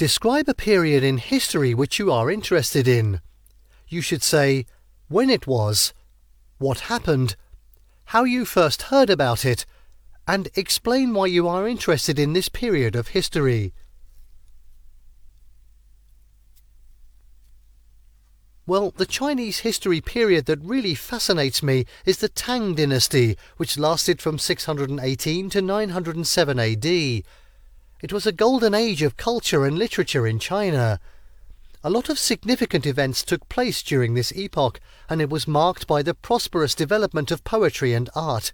Describe 0.00 0.48
a 0.48 0.54
period 0.54 1.04
in 1.04 1.18
history 1.18 1.74
which 1.74 1.98
you 1.98 2.10
are 2.10 2.30
interested 2.30 2.88
in. 2.88 3.20
You 3.86 4.00
should 4.00 4.22
say 4.22 4.64
when 5.08 5.28
it 5.28 5.46
was, 5.46 5.92
what 6.56 6.88
happened, 6.88 7.36
how 8.06 8.24
you 8.24 8.46
first 8.46 8.84
heard 8.84 9.10
about 9.10 9.44
it, 9.44 9.66
and 10.26 10.48
explain 10.54 11.12
why 11.12 11.26
you 11.26 11.46
are 11.46 11.68
interested 11.68 12.18
in 12.18 12.32
this 12.32 12.48
period 12.48 12.96
of 12.96 13.08
history. 13.08 13.74
Well, 18.66 18.94
the 18.96 19.04
Chinese 19.04 19.58
history 19.58 20.00
period 20.00 20.46
that 20.46 20.64
really 20.64 20.94
fascinates 20.94 21.62
me 21.62 21.84
is 22.06 22.20
the 22.20 22.30
Tang 22.30 22.74
dynasty, 22.74 23.36
which 23.58 23.76
lasted 23.76 24.22
from 24.22 24.38
618 24.38 25.50
to 25.50 25.60
907 25.60 26.58
AD. 26.58 27.22
It 28.02 28.12
was 28.14 28.26
a 28.26 28.32
golden 28.32 28.74
age 28.74 29.02
of 29.02 29.18
culture 29.18 29.66
and 29.66 29.78
literature 29.78 30.26
in 30.26 30.38
China. 30.38 31.00
A 31.84 31.90
lot 31.90 32.08
of 32.08 32.18
significant 32.18 32.86
events 32.86 33.22
took 33.22 33.48
place 33.50 33.82
during 33.82 34.14
this 34.14 34.32
epoch, 34.32 34.80
and 35.08 35.20
it 35.20 35.28
was 35.28 35.46
marked 35.46 35.86
by 35.86 36.02
the 36.02 36.14
prosperous 36.14 36.74
development 36.74 37.30
of 37.30 37.44
poetry 37.44 37.92
and 37.92 38.08
art. 38.14 38.52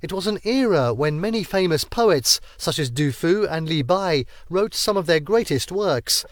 It 0.00 0.12
was 0.12 0.26
an 0.26 0.38
era 0.42 0.94
when 0.94 1.20
many 1.20 1.44
famous 1.44 1.84
poets, 1.84 2.40
such 2.56 2.78
as 2.78 2.90
Du 2.90 3.12
Fu 3.12 3.46
and 3.46 3.68
Li 3.68 3.82
Bai, 3.82 4.24
wrote 4.48 4.74
some 4.74 4.96
of 4.96 5.06
their 5.06 5.20
greatest 5.20 5.70
works. 5.70 6.24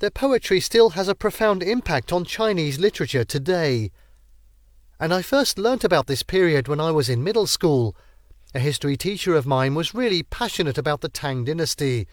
Their 0.00 0.10
poetry 0.10 0.60
still 0.60 0.90
has 0.90 1.08
a 1.08 1.14
profound 1.14 1.62
impact 1.62 2.12
on 2.12 2.24
Chinese 2.24 2.78
literature 2.78 3.24
today. 3.24 3.90
And 4.98 5.14
I 5.14 5.22
first 5.22 5.58
learnt 5.58 5.82
about 5.82 6.06
this 6.06 6.22
period 6.22 6.68
when 6.68 6.80
I 6.80 6.90
was 6.90 7.08
in 7.08 7.24
middle 7.24 7.46
school. 7.46 7.96
A 8.52 8.58
history 8.58 8.96
teacher 8.96 9.36
of 9.36 9.46
mine 9.46 9.76
was 9.76 9.94
really 9.94 10.24
passionate 10.24 10.76
about 10.76 11.02
the 11.02 11.08
Tang 11.08 11.44
dynasty. 11.44 12.08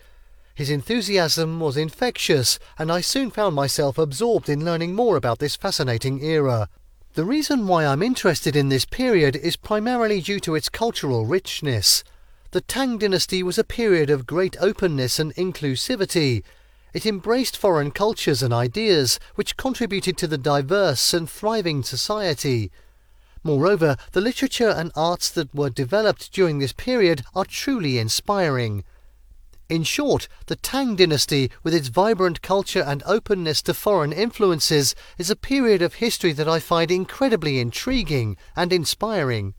His 0.54 0.70
enthusiasm 0.70 1.60
was 1.60 1.76
infectious, 1.76 2.60
and 2.78 2.92
I 2.92 3.02
soon 3.02 3.32
found 3.32 3.56
myself 3.56 3.98
absorbed 3.98 4.48
in 4.48 4.64
learning 4.64 4.94
more 4.94 5.16
about 5.16 5.40
this 5.40 5.56
fascinating 5.56 6.24
era. 6.24 6.70
The 7.16 7.26
reason 7.26 7.66
why 7.66 7.88
I'm 7.88 8.04
interested 8.04 8.56
in 8.56 8.70
this 8.70 8.86
period 8.86 9.36
is 9.36 9.56
primarily 9.56 10.22
due 10.22 10.40
to 10.42 10.54
its 10.54 10.70
cultural 10.70 11.26
richness. 11.26 12.04
The 12.52 12.62
Tang 12.62 13.00
dynasty 13.00 13.42
was 13.42 13.58
a 13.58 13.64
period 13.64 14.12
of 14.12 14.28
great 14.28 14.56
openness 14.60 15.18
and 15.18 15.34
inclusivity. 15.34 16.44
It 16.94 17.08
embraced 17.08 17.58
foreign 17.58 17.90
cultures 17.90 18.44
and 18.44 18.54
ideas, 18.54 19.20
which 19.34 19.58
contributed 19.58 20.18
to 20.18 20.28
the 20.28 20.38
diverse 20.38 21.16
and 21.16 21.28
thriving 21.28 21.82
society. 21.82 22.72
Moreover, 23.44 23.98
the 24.12 24.22
literature 24.22 24.70
and 24.70 24.92
arts 24.96 25.30
that 25.32 25.54
were 25.54 25.70
developed 25.70 26.32
during 26.32 26.60
this 26.60 26.74
period 26.74 27.24
are 27.36 27.46
truly 27.46 27.98
inspiring. 27.98 28.84
In 29.70 29.84
short, 29.84 30.30
the 30.46 30.56
Tang 30.56 30.96
dynasty, 30.96 31.52
with 31.62 31.74
its 31.74 31.90
vibrant 31.90 32.42
culture 32.42 32.84
and 32.84 33.04
openness 33.06 33.62
to 33.64 33.74
foreign 33.74 34.14
influences, 34.14 34.96
is 35.18 35.30
a 35.30 35.36
period 35.36 35.82
of 35.82 35.96
history 35.96 36.32
that 36.32 36.48
I 36.48 36.60
find 36.60 36.90
incredibly 36.90 37.60
intriguing 37.60 38.38
and 38.56 38.72
inspiring. 38.72 39.56